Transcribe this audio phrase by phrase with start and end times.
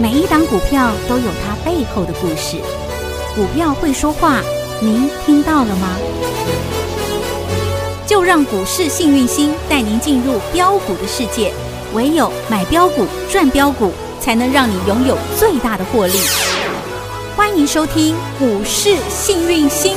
[0.00, 2.56] 每一档股票都有它背后的故事。
[3.36, 4.40] 股票会说话，
[4.80, 5.96] 您听到了吗？
[8.04, 11.52] 就让股市幸运星带您进入标股的世界。
[11.94, 16.18] 唯有买标股赚标股，才能让你拥有最大的获利。
[17.36, 19.96] 欢迎收听股市幸运星。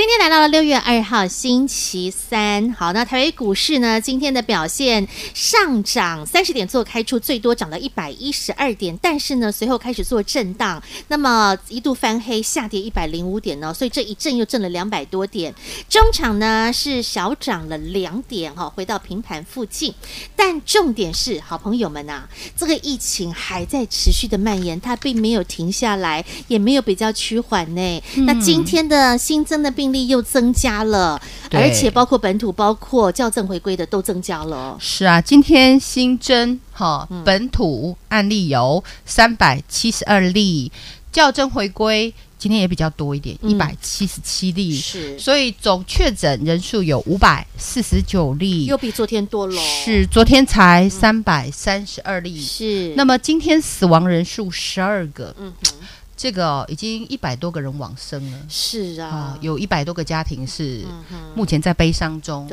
[0.00, 15.54] 今天来到了六月二号星期三，好，那台北股市呢，今天的表现上涨三十点，做开出最多涨到一百一十二点，但是呢，随后开始做震荡，那么一度翻黑，下跌一百零五点呢，所以这一震又震了两百多点，
[15.86, 19.92] 中场呢是小涨了两点哈，回到平盘附近，
[20.34, 28.02] 但重点是，好朋友们呐、啊，这个疫情还在持续的蔓延，它并没有停下来，也没有比较趋缓呢。
[28.16, 29.70] 嗯、那今天的新增的。
[29.80, 34.76] 病例又增加了，而且包括本土、包括校正回归的都增加了。
[34.80, 40.70] 是啊，今天新增哈本土案例有三百七十二例，
[41.12, 44.74] 校正回归今天也比较多一点，一百七十七例。
[44.74, 49.54] 是，所以总确诊人数有五百四十九例，又比昨天多了。
[49.60, 52.40] 是，昨天才三百三十二例。
[52.40, 55.34] 是，那么今天死亡人数十二个。
[55.38, 55.74] 嗯哼。
[56.20, 60.84] 这个、哦、已经一百多个人往生了，是啊，哦、有一百多个家庭是
[61.34, 62.46] 目前在悲伤中。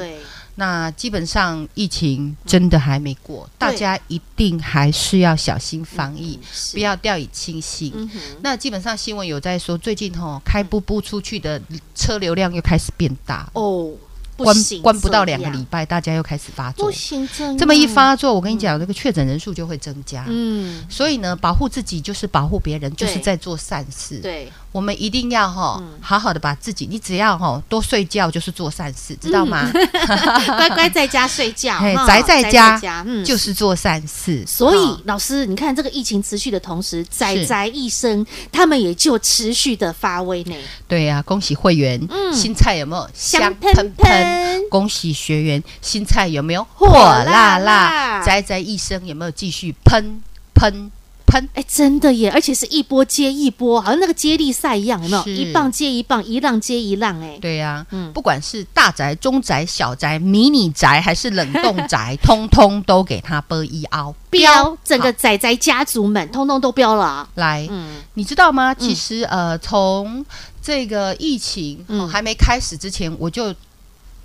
[0.56, 7.92] 那基本上疫情真的还没过，嗯、大家一定还是要小心防疫，嗯、不要掉以轻心。
[7.94, 8.10] 嗯、
[8.42, 11.62] 那基本上新闻有在说，最近哦开不不出去的
[11.94, 13.50] 车流量又开始变大。
[13.52, 13.92] 哦。
[14.38, 16.86] 关关不到两个礼拜，大家又开始发作。
[16.86, 20.26] 不行，这么一发作，我跟你讲，这个确诊人数就会增加。
[20.28, 24.20] 嗯，所以呢，保护自己就是保护别人，就是在做善事。
[24.20, 29.72] 对，我们一定要哈，好好的把自己，你只要哈多睡觉，就是做善事，知道吗？
[30.58, 32.80] 乖乖在家睡觉，宅在家
[33.26, 34.46] 就是做善事。
[34.46, 40.56] 所以老师，你看这个疫情持续的同时，宅宅一生，他们也就持续的发威呢。
[40.88, 42.00] 对呀，恭喜会员，
[42.34, 44.62] 新菜有没有香喷喷？
[44.70, 48.24] 恭喜学员，新菜有没有火辣辣？
[48.24, 50.22] 宅宅一生有没有继续喷
[50.54, 50.92] 喷
[51.28, 51.48] 喷？
[51.54, 52.32] 哎，真的耶！
[52.32, 55.24] 而且是一波接一波，好像那个接力赛一样，有没有？
[55.28, 57.22] 一棒接一棒，一浪接一浪。
[57.22, 67.30] 哎，对呀、啊，嗯，不管是大宅、中宅、小宅、迷你宅还是冷冻宅， 通通都给它波一凹标，整个宅宅家族们通通都标了、啊。
[67.36, 68.74] 来，嗯，你知道吗？
[68.74, 70.26] 其实，呃，从
[70.62, 73.54] 这个疫情、哦、还没开始之前，我就。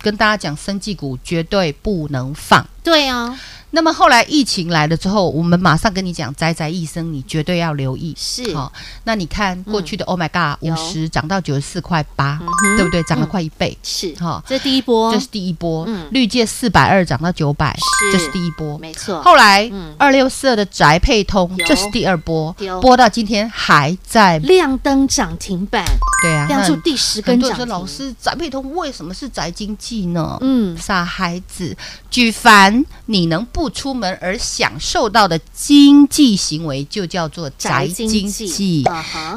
[0.01, 2.67] 跟大家讲，生技股绝对不能放。
[2.83, 3.39] 对啊。
[3.75, 8.13] 那么后来疫情来了之后，我们马上跟你讲，宅宅一生你绝对要留意。
[8.15, 8.71] 是，好，
[9.03, 12.39] 那你看过去的 Oh my God，五十涨到九十四块八，
[12.77, 13.01] 对不对？
[13.01, 13.75] 涨了快一倍。
[13.81, 15.85] 是，好，这第一波，这是第一波。
[15.87, 17.75] 嗯，绿界四百二涨到九百，
[18.11, 19.19] 这是第一波，没错。
[19.23, 19.67] 后来
[19.97, 25.83] 二六四二的宅配通，这是第二波，波到今天还在亮灯涨停板。
[26.21, 27.57] 对啊，亮出第十根涨停。
[27.57, 30.37] 很多人说，老师，宅配通为什么是宅经济呢？
[30.41, 31.75] 嗯，傻孩子，
[32.11, 32.72] 举凡
[33.07, 38.83] 你能不不出门而享受到的经济行为，就叫做宅经济。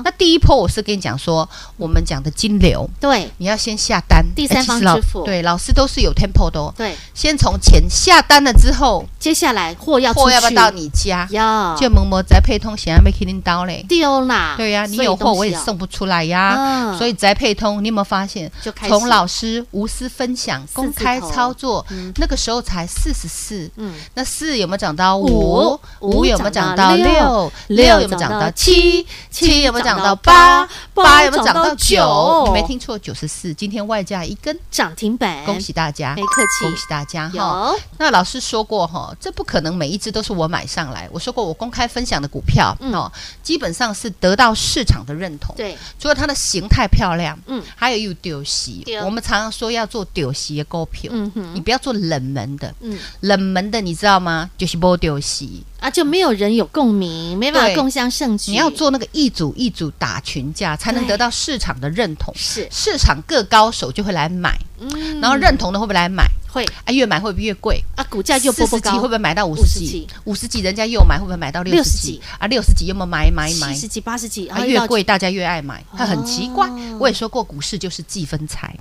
[0.04, 11.26] 那第一波，我是跟你讲说，我们讲的金流，对，你要先下单，第三方支付，对，老师都是有 temple 的，对，先从钱下单了之后，接下来货要货要不要到你家？
[11.32, 18.48] 要，就某某宅配通，想要没肯定到嘞，丢啦，对呀，你有货我也送不出来呀，所以宅配通，你有没有发现？
[18.86, 21.84] 从老师无私分享、公开操作，
[22.18, 23.94] 那个时候才四十四，嗯。
[24.14, 25.76] 那四有没有涨到五？
[25.98, 27.52] 五有没有涨到六？
[27.66, 29.04] 六有没有涨到七？
[29.28, 30.64] 七有没有涨到八？
[30.94, 32.44] 八有没有涨到九？
[32.46, 33.52] 你没听错，九十四。
[33.52, 36.14] 今天外加一根涨停板，恭喜大家！
[36.14, 37.74] 没客气，恭喜大家哈。
[37.98, 41.08] 那老师说过哈，这不可能每一只都是我买上来。
[41.12, 43.10] 我说过，我公开分享的股票哦，
[43.42, 45.54] 基本上是得到市场的认同。
[45.56, 48.84] 对，除了它的形态漂亮，嗯，还有又丢席。
[49.04, 54.16] 我们常常说要做丢席的股票，嗯哼，你不要做冷门的，嗯，冷门的你知道。
[54.16, 54.50] 吗？
[54.56, 58.50] 就是不丢戏啊，就没有人有共鸣，没办法共襄盛举。
[58.50, 62.32] 你要做那个一组一组打群架，才能得到市场的认同。
[62.34, 66.24] 是市场各高手就会来买，嗯，然后认同的会不会来买？
[66.56, 68.02] 会啊，越买会不会越贵啊？
[68.08, 70.08] 股价就波波高，会不会买到五十几？
[70.24, 72.18] 五十几人家又买，会不会买到六十几？
[72.38, 73.74] 啊，六十几有没有买买买？
[73.74, 76.66] 七十几、八十几啊，越贵大家越爱买，它很奇怪。
[76.98, 78.74] 我也说过，股市就是计分财，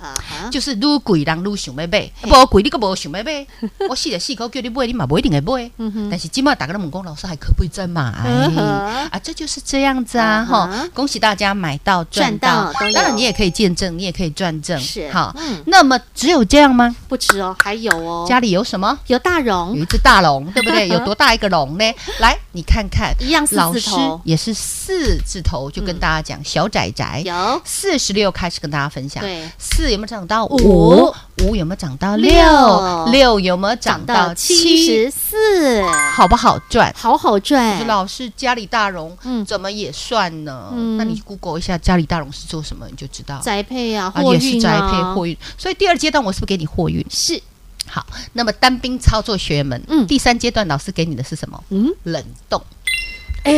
[0.50, 3.46] 就是撸鬼人撸想买买，不鬼你个不想买买。
[3.90, 5.70] 我四十四口叫你买，你嘛不一定会买。
[6.10, 8.00] 但是今麦打个猛攻，老师还可不可以再买？
[8.00, 10.44] 啊，这就是这样子啊！
[10.48, 14.80] 哈，恭喜大家买到赚到，当然你也可以见证，你也可以赚证。
[14.80, 15.36] 是好，
[15.66, 16.94] 那么只有这样吗？
[17.08, 18.96] 不止哦，还有哦，家里有什么？
[19.08, 20.86] 有大龙，有一只大龙，对不对？
[20.86, 21.94] 有多大一个龙呢？
[22.20, 31.12] 来，你看看，一样四字头，也是四字头，就跟大家讲小仔仔有四十六开始跟大家分享，对，四有没有涨到五？
[31.42, 33.06] 五有没有涨到六？
[33.10, 35.82] 六有没有涨到七十四？
[36.14, 36.94] 好不好赚？
[36.96, 37.84] 好好赚。
[37.88, 40.68] 老师家里大龙，嗯，怎么也算呢？
[40.96, 45.36] 那你 Google 一下家里大龙是做什么，你就知道宅配啊，也是宅配货运。
[45.58, 47.04] 所以第二阶段我是不是给你货运？
[47.10, 47.42] 是。
[47.86, 51.62] 好，那么单兵操作学员们，嗯，第三阶段老师给你的是什么？
[51.70, 52.62] 嗯，冷冻。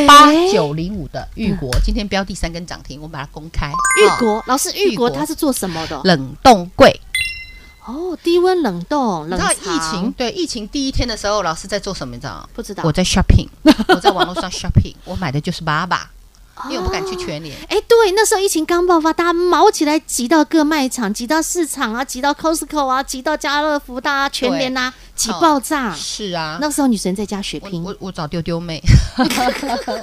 [0.07, 3.71] 八九零五的玉国今天标第三根涨停，我们把它公开。
[3.71, 5.99] 玉国老师，玉国它是做什么的？
[6.05, 7.01] 冷冻柜。
[7.87, 9.51] 哦，低温冷冻，冷藏。
[9.55, 12.15] 疫情对疫情第一天的时候，老师在做什么？
[12.15, 12.83] 你知道吗不知道。
[12.85, 13.49] 我在 shopping，
[13.89, 16.11] 我在网络上 shopping，我买的就是爸爸。
[16.65, 17.57] 因为我不敢去全年。
[17.69, 25.95] 哎，对，那时候疫情刚爆发，大家卯起来挤到各卖场，挤到市场啊，挤到 Costco 啊，挤到家乐福大啊，全联啊，挤爆炸。
[25.95, 27.85] 是啊，那时候女神在家血拼。
[27.85, 28.83] 我我找丢丢妹，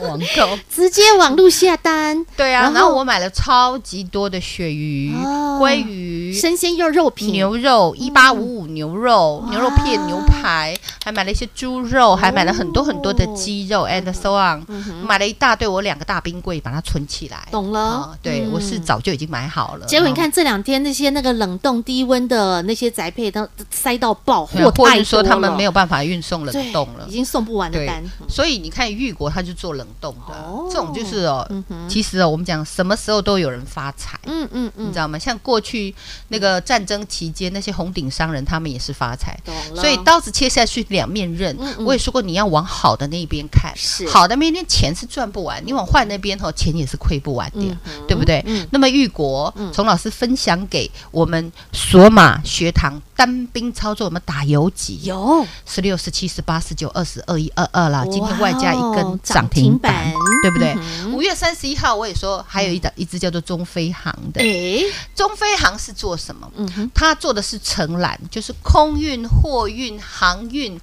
[0.01, 2.25] 网购直接网路下单。
[2.37, 5.13] 对啊，然后我买了超级多的鳕鱼、
[5.59, 14.65] 鲑鱼、生鲜肉肉品、牛肉一八五五牛肉、牛肉片、牛排，还买了一些猪肉，还买了很多很多的鸡肉，and so on，
[15.05, 16.41] 买了一大堆，我两个大冰。
[16.45, 18.15] 柜把它存起来，懂了。
[18.21, 19.85] 对，我是早就已经买好了。
[19.87, 28.03] 结果你看这两天那些那个冷冻低温的那些宅配都塞到爆，货太多了，说他们没有办法运送冷冻了，已经送不完的单。
[28.29, 30.33] 所以你看玉国他就做冷冻的，
[30.69, 31.47] 这种就是哦，
[31.89, 35.17] 其实哦，我们讲什么时候都有人发财，嗯嗯嗯，你知道吗？
[35.17, 35.95] 像过去
[36.27, 39.35] 那个战争期间那些红顶商人，他们也是发财。
[39.75, 41.57] 所以刀子切下去两面刃。
[41.79, 46.34] 我也说过，你要往好的那一边看，是好的那边钱是赚不完，你往坏那边。
[46.39, 48.43] 后钱也是亏不完的，嗯、对不对？
[48.45, 58.05] 嗯、那么玉国从老师分享给我们索马学堂单兵操作，我们打游击有十六、十七、十八、十九、二十二、一、二二了。
[58.11, 60.75] 今天外加一根涨停板，对不对？
[61.11, 64.41] 五、嗯、月三十一号我也说还有一档一只叫做中飞航的。
[64.41, 64.83] 诶
[65.15, 66.51] 中飞航是做什么？
[66.55, 70.79] 嗯哼，它做的是承揽，就是空运、货运、航运。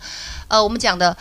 [0.48, 1.16] 呃，我们讲的。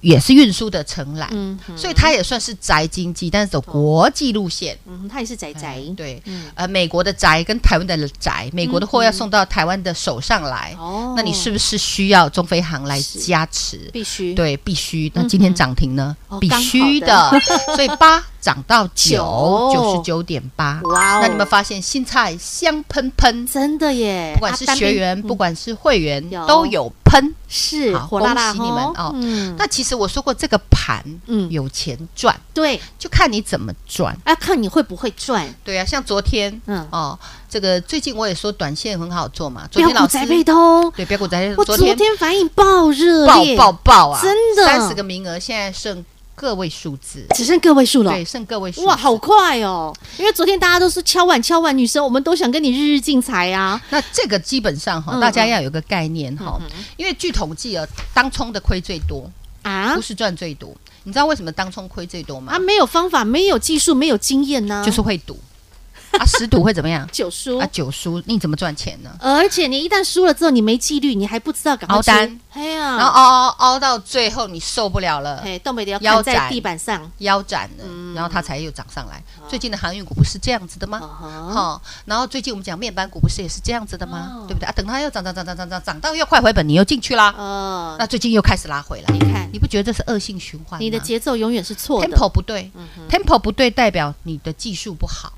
[0.00, 4.78] 也是运输的承揽，嗯、所以它也算是宅经济，但是走国际路线。
[4.86, 5.80] 嗯，它也是宅宅。
[5.96, 10.76] 对，嗯、呃，美国的宅跟台湾的宅，美国的货要送到台湾的手上来，
[11.16, 13.90] 那你是不是需要中飞航来加持？
[13.92, 15.10] 必须，对，必须。
[15.14, 16.16] 那今天涨停呢？
[16.30, 17.30] 嗯、必须的。
[17.74, 18.24] 所以八。
[18.40, 21.20] 涨到九九十九点八，哇哦！
[21.22, 24.32] 那你们发现新菜香喷喷，真的耶！
[24.34, 29.12] 不管是学员，不管是会员，都有喷，是好，恭喜你们哦！
[29.58, 35.52] 那其实我说过，这个盘，嗯，有钱赚，对，就看你怎么赚，啊，看你会不会赚。
[35.64, 37.18] 对啊，像昨天，嗯哦，
[37.48, 39.66] 这个最近我也说短线很好做嘛。
[39.70, 44.20] 昨天老师宅配通，对，标股宅配通，我昨天反应爆热爆爆爆啊！
[44.22, 46.04] 真的，三十个名额，现在剩。
[46.38, 48.12] 个位数字，只剩个位数了。
[48.12, 48.84] 对，剩个位数。
[48.84, 49.92] 哇，好快哦！
[50.18, 53.80] 因为昨天大家都是敲碗敲碗，女生我们都想跟你日日进财啊。
[53.90, 56.58] 那这个基本上哈，大家要有个概念哈，
[56.96, 57.84] 因为据统计啊，
[58.14, 59.30] 当冲的亏最多
[59.62, 60.72] 啊，不是赚最多。
[61.04, 62.52] 你知道为什么当冲亏最多吗？
[62.54, 65.38] 啊，没有方法，没有技术，没有经验呢，就是会赌。
[66.12, 67.08] 啊，十赌会怎么样？
[67.12, 67.58] 九输。
[67.58, 69.10] 啊，九输，你怎么赚钱呢？
[69.20, 72.40] 而且你一旦输了之后，你没纪律，你还不知道赶快熬单。
[72.52, 77.84] 哎呀，然后熬熬熬到最后你受不了了，哎，东北的腰在地板上，腰斩了，
[78.18, 79.22] 然后它才又涨上来。
[79.48, 80.98] 最近的航运股不是这样子的吗？
[80.98, 84.44] 哈，然后最近我们讲面板股不是也是这样子的吗？
[84.48, 84.72] 对不对啊？
[84.72, 87.32] 等它又涨涨涨涨涨涨涨到又快回本，你又进去啦。
[87.38, 89.14] 哦，那最近又开始拉回来。
[89.14, 90.80] 你看，你不觉得这是恶性循环？
[90.80, 92.68] 你的节奏永远是错的，tempo 不对
[93.08, 95.32] ，tempo 不对代表你的技术不好。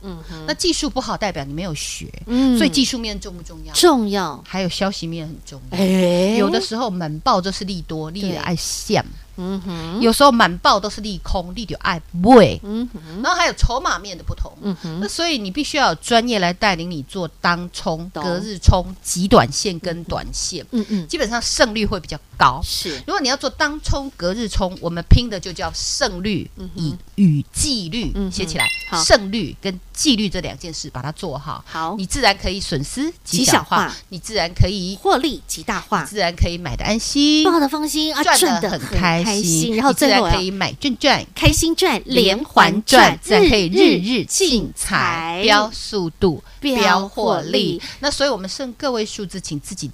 [0.46, 2.10] 那技术不好代表你没有学。
[2.24, 3.74] 嗯，所以技术面重不重要？
[3.74, 4.42] 重要。
[4.46, 5.78] 还有消息面很重要。
[5.78, 9.04] 哎，有的时候门报就是利多，利的爱线。
[9.40, 12.60] 嗯哼，有时候满报都是利空，利就爱卖。
[12.62, 14.52] 嗯哼，然后还有筹码面的不同。
[14.60, 20.64] 嗯哼，那所以你必须要有专业来带领你做当冲、隔日冲、极短线跟短线。
[20.72, 22.58] 嗯嗯，基本上胜率会比较高。
[22.64, 28.66] 是，如果你要做当冲、隔日冲，我们拼的就叫胜率以与纪律写起来，
[29.04, 47.80] 胜率跟纪律这两件事把它做好，好，你自然可以损失极小化，你自然可以获利极大化，自然可以买的安心，抱的放心，啊，赚的很开心，然后自然可以买赚赚，开心赚连环赚，自然可以日日进财，飙速度，飙获利。
[48.00, 49.90] 那所以我们剩个位数字，请自己。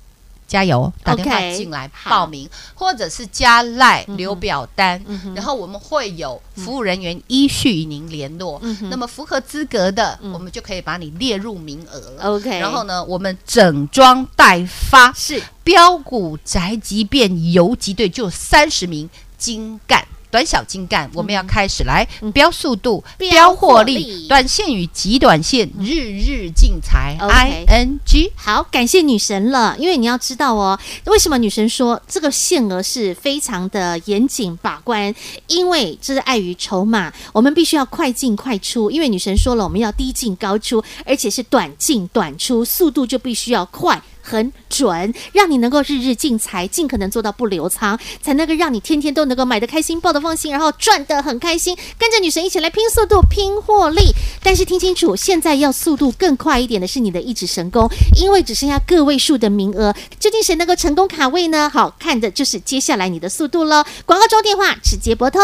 [0.47, 0.93] 加油！
[1.03, 5.03] 打电话进来报名，或者是加赖留表单，
[5.35, 8.61] 然后我们会有服务人员依序与您联络。
[8.91, 12.23] 那么符合资格的，我们就可以把你列入名额了。
[12.23, 20.07] OK，然后呢，我们整装待发，是标股宅急便游击队就三十名精干。
[20.37, 27.16] 短小精干，我们要开始来标速度、标获利，短线与极短线，日日进财。
[27.19, 35.14] I N G，好，感谢女神了，因为你要知道哦，为什么女神说这个限额是非常的严谨把关？
[35.47, 38.90] 因为这是碍于筹码，我们必须要快进快出。
[38.90, 43.99] 因为女神说了，我们要低进高出，而且是短进短出，速度就必须要快。
[44.26, 51.76] 很准，让你能够日日进财，尽可能做到不留仓，才能够让你天天都能够买得开心，抱得放心，然后赚得很开心。
[51.97, 54.12] 跟着女神一起来拼速度、拼获利。
[54.42, 57.88] 但是听清楚，现在要速度更快一点的是你的一指神功，
[58.21, 61.71] 因为只剩下个位数的名额，究竟谁能够成功卡位呢？
[61.73, 63.87] 好，看的就是接下来你的速度了。
[64.04, 65.40] 广告中电话直接拨通。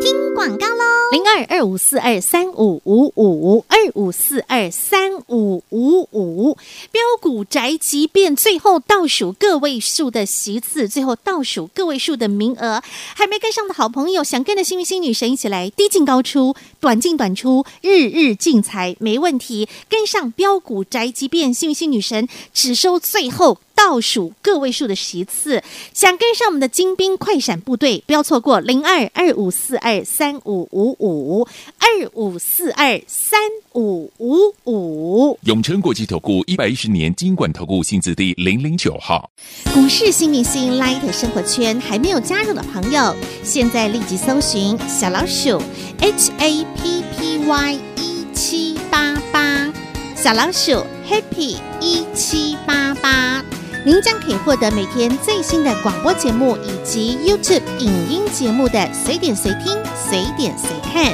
[0.00, 0.82] 听广告喽，
[1.12, 6.54] 零二二五四二三五五五二五四二三五五五，
[6.90, 12.82] 标股宅急便最后倒数个位数的席次，最后倒数个位数的名额，
[13.14, 23.58] 还没跟上的好朋友，想跟着幸运星女神一起来低进高出，短进短出，日日进财，没问题，跟上标股宅急便，幸运星女神只收最后。
[23.74, 25.60] 倒数个位数的席次，
[25.92, 31.46] 想跟上我们的精兵快闪部队，不要错过零二二五四二三五五五
[31.78, 33.40] 二五四二三
[33.74, 35.38] 五五五。
[35.44, 39.30] 永诚国际投顾一百一十年金管投顾新字第零零九号。
[39.72, 45.60] 股市新明星 Light 生活圈还没有加入的朋友，现在立即搜寻小老鼠
[46.00, 49.72] H A P P Y 一七八八，
[50.16, 53.44] 小老鼠 Happy 一七八八。
[53.84, 59.76] 您将可以获得每天最新的广播节目以及 YouTube 影音节目的随点随听、
[60.08, 61.12] 随点随看，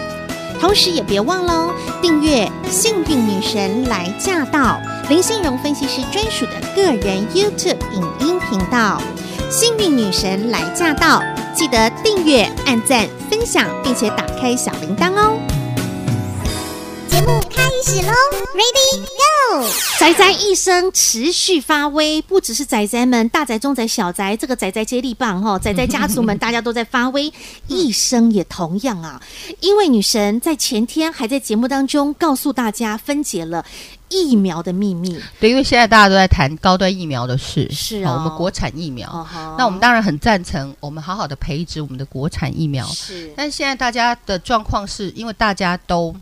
[0.60, 1.72] 同时也别忘喽
[2.02, 9.00] 订阅《幸运女神来驾到》林信荣分析师专属的个人 YouTube 影音频道
[9.50, 11.20] 《幸运女神来驾到》，
[11.54, 15.38] 记得订阅、按赞、分享，并且打开小铃铛哦。
[17.08, 17.40] 节目
[17.78, 18.12] 开始喽
[18.56, 19.68] ，Ready Go！
[20.00, 27.32] 宅宅一生持续发威，不只是宅宅们，大宅、中宅、小宅，这个宅宅接力棒哈，宅宅家族们大家都在发威，
[27.68, 29.22] 一生也同样啊。
[29.60, 33.64] 因为女神在前天还在节目当中告诉大家分解了
[34.08, 35.16] 疫苗的秘密。
[35.38, 39.24] 对，因为现在大家都在谈高端疫苗的事，是啊、哦，我们国产疫苗，
[39.56, 42.84] 那我们当然很赞成，我们好好的培植我们的国产疫苗。
[42.88, 46.12] 是，但是现在大家的状况是因为大家都。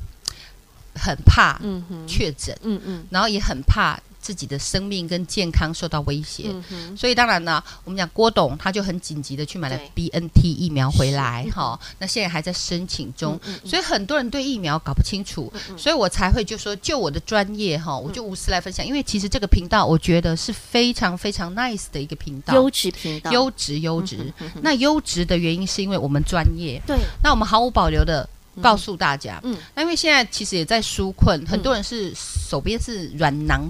[0.97, 1.61] 很怕
[2.07, 6.53] 确诊，嗯嗯，然后也很怕自己的生命跟健康受到威胁，
[6.97, 28.29] 所以当然呢，我们讲郭董他就很紧急的去买了 BNT 疫苗回来，哈，那现在还在申请中，所以很多人对疫苗搞不清楚，所以我才会就说就我的专业哈，我就无私来分享，因为其实这个频道我觉得是非常非常 nice 的一个频道，优质频道，优质优质，那优质的原因是因为我们专业，对，那我们毫无保留的。
[28.63, 33.69] 告诉大家，嗯，那因为现在其实也在纾困，很多人是手边是软囊，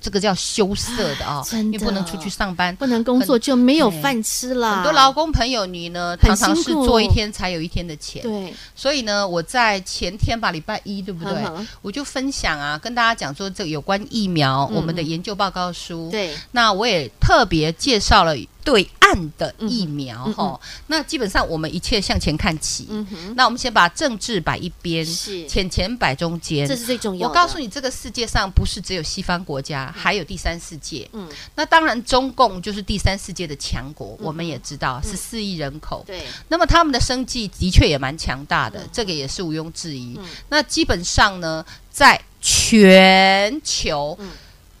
[0.00, 4.76] 这个叫羞涩的啊，因为不能出去上班，不能工作就没有饭吃了。
[4.76, 8.54] 很多劳工朋友，你呢常常是做一天才有一天的钱，对。
[8.74, 11.42] 所以呢，我在前天吧，礼拜一，对不对？
[11.80, 16.08] 我就分享啊，跟大家讲说这有关疫苗，我们的研究报告书。
[16.10, 16.34] 对。
[16.52, 18.36] 那我也特别介绍了。
[18.64, 22.86] 对岸的疫苗哈、那基本上我们一切向前看齐。
[22.90, 27.28] 嗯、那我们先把政治摆一边，是钱钱摆中间，这是最重要的。
[27.28, 31.08] 我告诉你，这个世界上不是只有西方国家，还有第三世界。
[31.12, 36.04] 嗯，那当然中共就是第三世界的强国，嗯、我们也知道是四亿人口。
[36.06, 40.16] 对、嗯，那么他们的生计的确也蛮强大的，嗯、这个也是毋庸置疑。
[40.18, 44.16] 嗯、那基本上呢，在全球。
[44.20, 44.30] 嗯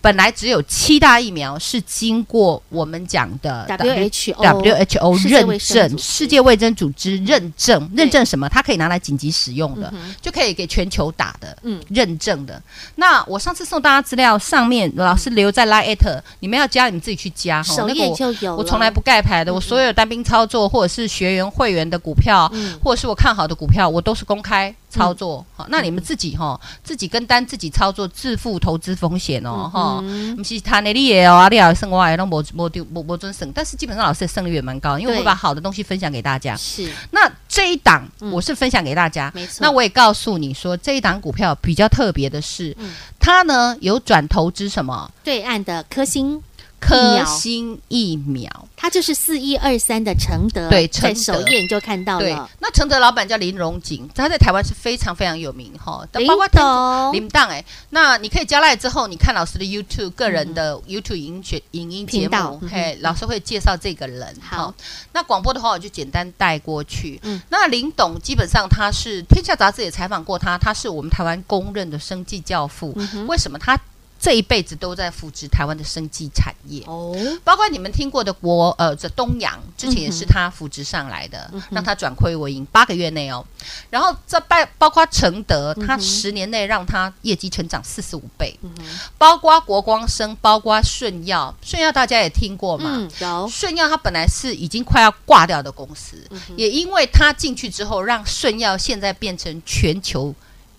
[0.02, 8.48] 本来只有七大疫苗是经过我们讲的 WHO WHO 认证，世界卫生组织认证，认证什么？
[8.48, 12.60] 它可以拿来紧急使用的，就可以给全球打的，嗯，认证的。
[12.96, 17.74] 那我上次送大家资料，上面老师留在 Line，你们要加，你们自己去加哈。
[17.76, 24.74] 首页就有，我从来不盖牌的，我所有单兵操作或者是学员会员的股票，或者是我看好的股票，我都是公开。
[24.92, 30.04] 操作，好，那你们自己哈，自己跟单，自己操作，自负投资风险哦，哈，
[30.36, 36.54] 不是他那里也有啊，你要胜我也拢无无丢无无准胜，但是基本上老师的胜率也蛮高，因为我会把好的东西分享给大家。
[36.56, 39.46] 是，那这一档我是分享给大家，没。
[39.46, 39.58] 错。
[39.60, 42.76] 那我也告诉你说，这一档股票比较特别的是，
[43.18, 45.10] 它呢有转投资什么？
[45.24, 46.42] 对岸的科兴。
[46.82, 52.20] 科兴疫苗，它就是四一二三的承德，对，在首页你就看到了。
[52.20, 56.04] 对，那承德老板叫林荣景，他在台湾是非常非常有名哈。
[56.14, 64.36] 林董，林当哎，那你可以加来之后，你看老师的 YouTube 个人的 YouTube 影学影音节目，嘿，老师会介绍这个人。
[64.40, 64.74] 好，
[65.12, 67.20] 那广播的话我就简单带过去。
[67.22, 72.92] 嗯，那林董基本上他是天下杂志也采访过他，他是我们台湾公认的生计教父。
[73.28, 73.78] 为什么他？
[74.22, 76.84] 这一辈子都在扶植台湾的生技产业。
[76.86, 77.12] 哦，
[77.42, 83.44] 包括你们听过的国呃这东阳，之前也是他扶植上来的，嗯、让他转亏为盈八个月内哦，
[83.90, 88.70] 然后这包包括承德，他十年内让他业绩成长四十五倍，嗯、
[89.18, 92.90] 包括国光生，包括顺耀，顺耀大家也听过嘛？
[92.92, 93.48] 嗯、有。
[93.48, 100.32] 顺药，它本来是已经快要挂掉的公司，嗯、也因为他进去之后，让顺耀现在变成全球。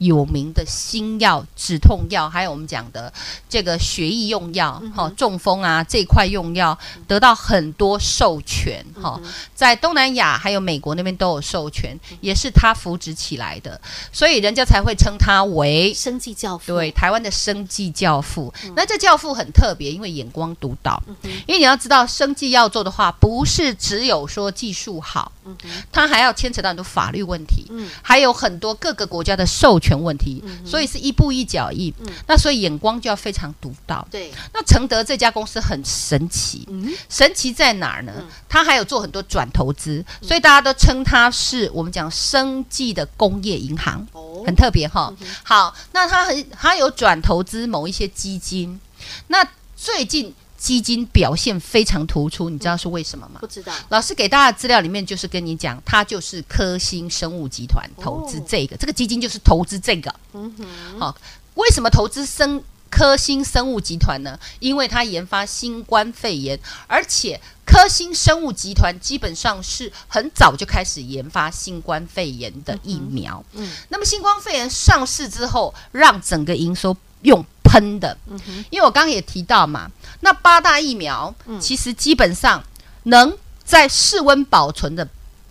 [0.04, 3.12] 有名的新药、止痛药，还有我们讲的
[3.50, 13.80] 这个血液用药，哈、嗯，中风啊这块用药得到很多授权，哈、嗯，在东南亚还有美国那边都有授权，也是他扶植起来的，
[14.12, 16.74] 所以人家才会称他为生计教父。
[16.74, 18.54] 对，台湾的生计教父。
[18.66, 21.02] 嗯、那这教父很特别，因为眼光独到。
[21.08, 21.16] 嗯、
[21.48, 25.56] 因为你要知道，生计要做的话，不是只有说技术好，嗯、
[25.92, 29.93] 他还要牵扯到很多法律问题，嗯、还有很多各个国家的授权。
[30.02, 31.94] 问题，所以是一步一脚印。
[32.00, 34.08] 嗯、那所以眼光就要非常独到。
[34.10, 38.14] 对，那承德这家公司很神奇，嗯、神奇在哪儿呢？
[38.48, 45.14] 它还有做很多转投资，所以大家都称它是我们讲生计的工业银行，哦、很特别哈。
[45.20, 48.80] 嗯、好，那它很他有转投资某一些基金，
[49.28, 49.46] 那
[49.76, 50.34] 最近。
[50.64, 53.42] 基金表现非常突出，你知道是为什么吗？
[53.42, 53.74] 不知道。
[53.90, 60.16] 老师给大家资料里面就是跟你讲，它就是科兴生物集团投资这个，哦、这个基金就是投资这个。
[60.32, 60.66] 嗯哼。
[60.98, 61.18] 好，
[61.56, 64.40] 为什么投资生科兴生物集团呢？
[64.62, 73.44] 因为它研发新冠肺炎，而且科兴生物集团基本上是很早就开始研发新冠肺炎的疫苗。
[73.52, 73.72] 嗯，嗯。
[73.90, 78.16] 那么新冠肺炎上市之后，让整个营收用喷的。
[78.28, 78.66] 嗯哼。
[78.70, 79.90] 因为我刚刚也提到嘛。
[80.22, 82.64] 那八大疫苗，其实基本上
[83.04, 85.08] 能在室温保存的，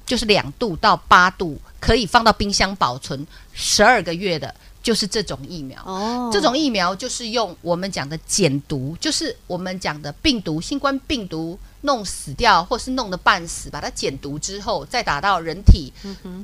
[0.06, 5.82] 就是两度到八度，可以放到冰箱保存十二个月的，就是这种疫苗。
[5.84, 11.58] 哦，这种疫苗就是用我们讲的减毒，就是我们讲的病毒，新冠病毒。
[11.82, 15.92] 弄死掉，或是弄得半死，把它减毒之后，再打到人体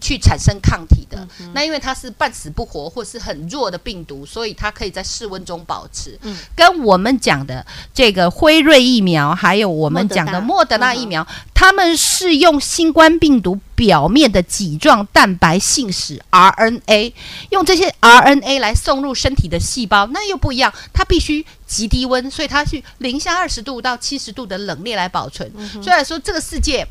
[0.01, 1.27] 去产生抗体的。
[1.41, 6.19] 嗯、那因为它是半死不活，或是很弱的病毒，所以它可以在室温中保持。
[6.23, 17.13] 嗯、跟我们讲的这个辉瑞疫苗，还有我们讲的莫德纳疫苗，他们是用新冠病毒表面的棘状蛋白信使 RNA，
[17.51, 21.47] 用这些 RNA 来送入身体的细胞，那又不一样，它必须。
[21.69, 25.49] 极低温，所以它是零下二十度到七十度的冷链来保存。
[25.55, 26.85] 嗯、哼所以说，这个世界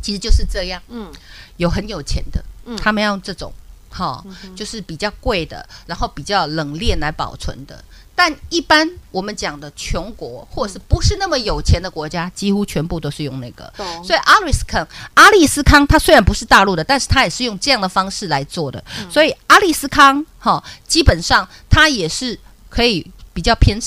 [0.00, 0.82] 其实就是这样。
[0.88, 1.12] 嗯，
[1.58, 3.52] 有很有钱的，嗯、他们要用这种，
[3.90, 7.84] 哈、哦，嗯、就是比较贵的，然后比较冷链来保存的。
[8.16, 13.70] 但一般我们讲的穷国，或者是不是那么有钱的国家，几乎全部都是用那个。
[14.02, 18.82] 所以阿里斯康，阿利斯康，它虽然不是大陆的，但是它也是用这样的方式来做的。
[18.98, 22.38] 嗯、所以阿里斯康，哈、哦，基本上它也是
[22.70, 23.06] 可以。
[23.34, 23.78] 比较偏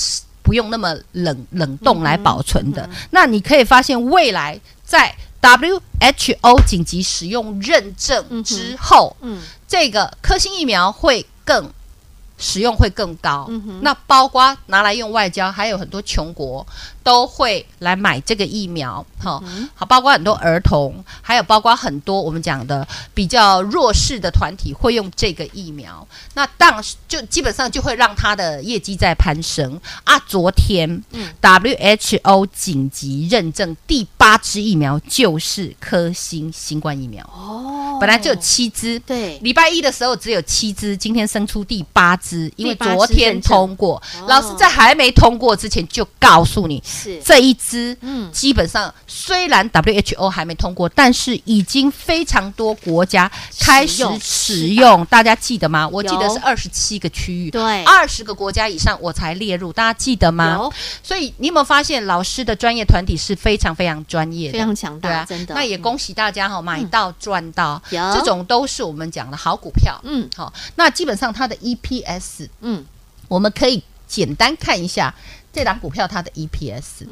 [0.42, 9.16] 不用那么冷冷冻来保存的，嗯嗯、那你可以发现未来在 WHO 紧急使用认证之后，
[9.66, 11.68] 这个科兴疫苗会更。
[12.40, 16.64] 使用会更高，那包括拿来用外交，还有很多穷国
[17.08, 29.80] 都会来买这个疫苗，哈、嗯，好，包括很多儿童，还有包括很多我们讲的比较弱势的团体会用这个疫苗，那当就基本上就会让他的业绩在攀升。
[30.04, 30.18] 啊。
[30.26, 37.24] 昨天、嗯、WHO 紧急认证第八支疫苗就是科兴新冠疫苗。
[37.34, 37.96] 哦。
[37.98, 44.00] 本来就有七支，对，礼拜一的时候只有七支，今天生出第八支，因为昨天通过。
[44.26, 53.30] 老师在还没通过之前就告诉你，是这一支，嗯，基本上虽然 WHO 还没通过，但是已经非常多国家
[53.60, 55.04] 开始使用。
[55.06, 55.88] 大家记得吗？
[55.88, 60.56] 我记得是二十七个区域，对，二十个国家以上我才列入，大家记得吗？
[60.58, 60.72] 有。
[61.02, 65.54] 所以你有没有发现老师的专业团体是非常非常专业的，非常强大，真的。
[65.54, 67.80] 那也恭喜大家哈，买到赚到。
[67.90, 69.98] 有这种都是我们讲的好股票。
[70.04, 72.84] 嗯，好，那基本上它的 EPS，嗯，
[73.28, 75.14] 我们可以简单看一下
[75.58, 77.06] 这档股票它的 EPS。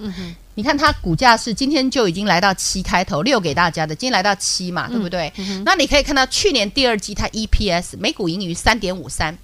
[0.55, 5.31] 你看它股价是今天就已经来到七开头，六给大家的，今天来到七嘛，对不对？
[5.37, 9.37] 嗯、那你可以看到去年第二季它 EPS 每股盈余三点五三。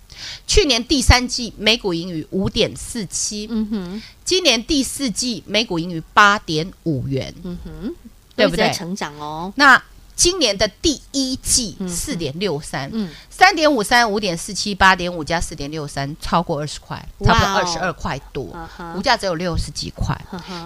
[0.46, 7.94] 去年第三季每股盈余五点四七，嗯哼，今年第四季每股盈余八点五元，嗯哼，
[8.36, 8.70] 对不对？
[8.72, 9.52] 成长哦。
[9.56, 9.82] 那
[10.14, 13.08] 今年的第一季四点六三，嗯。
[13.30, 18.54] 三点五三五点四七八点五加四点六三，超过二十块，差不多二十二块多，
[18.94, 20.16] 股价只有六十几块，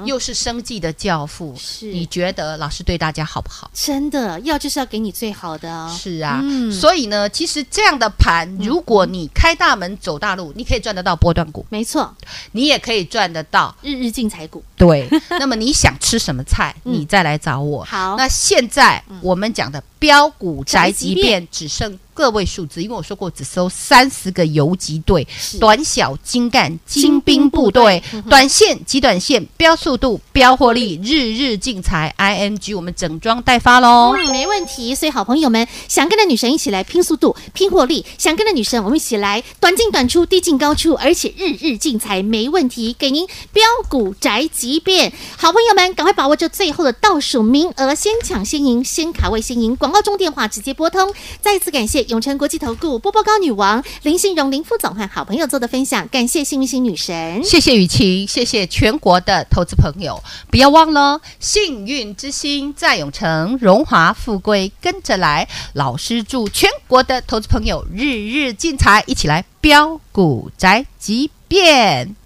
[0.05, 1.87] 又是生计的教父，是。
[1.93, 3.71] 你觉得老师对大家好不好？
[3.73, 5.97] 真的要就是要给你最好的哦。
[5.97, 12.15] 是啊，嗯、所以呢，其实这样的盘，如果你开大门走大路，你可以赚得到波段股，没错，
[12.53, 14.63] 你也可以赚得到日日进财股。
[14.77, 17.85] 对，那么你想吃什么菜， 你再来找我。
[17.85, 21.99] 好，那现在我们讲的标股宅急便只剩。
[22.17, 25.27] 个位数字，因为我说过只收三十个游击队，
[25.61, 32.13] 短小精干精兵部队，短线极短线，标速度标获利，日日进财。
[32.17, 34.95] ING 我们整装待发喽，嗯，没问题。
[34.95, 42.97] 所以好朋友们想跟着女神一起来拼速度、拼获利，想跟着女神我们一起来短进短出、低进高出，而且日日进财，没问题。
[42.99, 49.77] 给您标股宅急便，好朋友们赶快把握这最后的倒数名额，先抢先赢，先卡位先赢。
[49.77, 52.06] 广告中电话直接拨通，再次感谢。
[52.09, 72.26] 永诚国际投顾波波高女王林信荣林副总和好朋友做的分享，感谢幸运星女神，谢谢雨晴，谢谢全国的投资朋友，不要忘了，幸运之星在永诚，荣华富贵跟着来，老师祝全国的投资朋友日日进财，一起来飙股宅急便。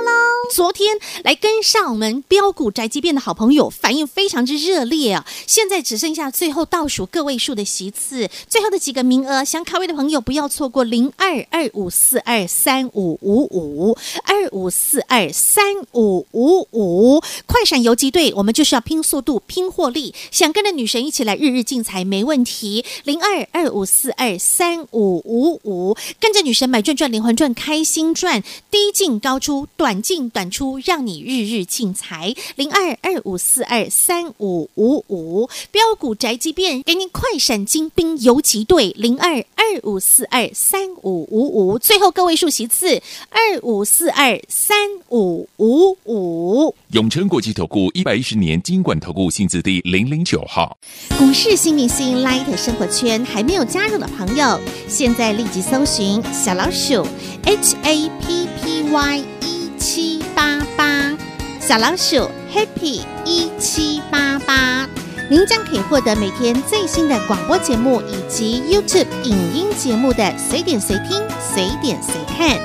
[0.51, 5.25] 昨天来跟上我们标股宅急便的好朋友，反应非常之热烈啊！
[5.47, 22.83] 现在只剩下最后倒数个位数的席次，最后的几个名额，想卡位的朋友不要错过零二二五四二三五五五二五四二三五五五，快闪游击队，我们就是要拼速度、拼获利，想跟着女神一起来日日进财没问题。
[23.05, 30.40] 零二二五四二三五五五，跟着女神买转转连环转，开心转，低进高出，短进短。
[30.49, 44.77] 出让你日日进财，零二二五四二三五五五，标股宅急便，给您快闪精兵游击队，零二二五四二三五五五，最后个位数席次二五四二三
[45.09, 46.73] 五五五。
[46.93, 50.77] 永诚国际投顾一百一十年金管投顾新字第零零九号，
[51.17, 57.05] 股市新明星 Light 生活圈还没有加入的朋友，现在立即搜寻小老鼠
[57.45, 60.21] H A P P Y 一七。
[60.33, 61.11] 八八
[61.59, 64.87] 小老鼠 Happy 一七八八，
[65.29, 72.57] 您将可以获得每天最新的广播节目以及 YouTube 影音节目的随点随听、随点随看。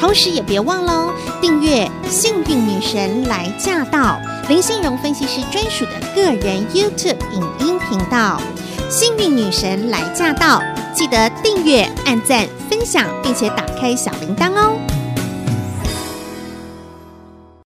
[0.00, 8.40] 同时也别忘喽，订阅幸运女神来驾到林信荣分析师专属的个人 YouTube 影音频道
[8.90, 10.60] “幸运女神来驾到”，
[10.92, 14.76] 记得订阅、按赞、分享，并且打开小铃铛哦。